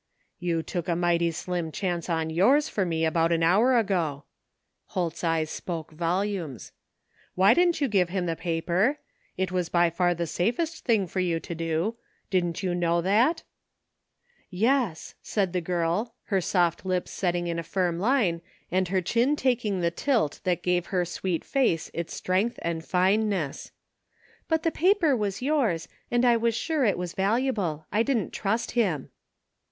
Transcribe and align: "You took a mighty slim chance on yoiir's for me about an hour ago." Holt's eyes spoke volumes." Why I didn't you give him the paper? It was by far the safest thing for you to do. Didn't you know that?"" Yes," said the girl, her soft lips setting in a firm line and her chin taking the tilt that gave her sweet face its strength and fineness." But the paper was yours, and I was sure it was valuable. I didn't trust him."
"You 0.39 0.63
took 0.63 0.87
a 0.87 0.95
mighty 0.95 1.29
slim 1.29 1.71
chance 1.71 2.09
on 2.09 2.31
yoiir's 2.31 2.67
for 2.67 2.87
me 2.87 3.05
about 3.05 3.31
an 3.31 3.43
hour 3.43 3.77
ago." 3.77 4.23
Holt's 4.87 5.23
eyes 5.23 5.51
spoke 5.51 5.91
volumes." 5.91 6.71
Why 7.35 7.51
I 7.51 7.53
didn't 7.53 7.81
you 7.81 7.87
give 7.87 8.09
him 8.09 8.25
the 8.25 8.35
paper? 8.35 8.97
It 9.37 9.51
was 9.51 9.69
by 9.69 9.91
far 9.91 10.15
the 10.15 10.25
safest 10.25 10.85
thing 10.85 11.05
for 11.05 11.19
you 11.19 11.39
to 11.41 11.53
do. 11.53 11.97
Didn't 12.31 12.63
you 12.63 12.73
know 12.73 12.99
that?"" 13.03 13.43
Yes," 14.49 15.13
said 15.21 15.53
the 15.53 15.61
girl, 15.61 16.15
her 16.23 16.41
soft 16.41 16.83
lips 16.83 17.11
setting 17.11 17.45
in 17.45 17.59
a 17.59 17.63
firm 17.63 17.99
line 17.99 18.41
and 18.71 18.87
her 18.87 19.01
chin 19.01 19.35
taking 19.35 19.81
the 19.81 19.91
tilt 19.91 20.41
that 20.43 20.63
gave 20.63 20.87
her 20.87 21.05
sweet 21.05 21.45
face 21.45 21.91
its 21.93 22.15
strength 22.15 22.57
and 22.63 22.83
fineness." 22.83 23.71
But 24.49 24.63
the 24.63 24.71
paper 24.71 25.15
was 25.15 25.43
yours, 25.43 25.87
and 26.09 26.25
I 26.25 26.37
was 26.37 26.55
sure 26.55 26.85
it 26.85 26.97
was 26.97 27.13
valuable. 27.13 27.85
I 27.91 28.01
didn't 28.01 28.33
trust 28.33 28.71
him." 28.71 29.11